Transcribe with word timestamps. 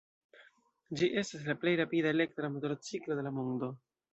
Ĝi 1.01 1.09
estas 1.21 1.45
la 1.49 1.55
plej 1.65 1.75
rapida 1.81 2.11
elektra 2.17 2.51
motorciklo 2.57 3.19
de 3.21 3.29
la 3.29 3.37
mondo. 3.41 3.75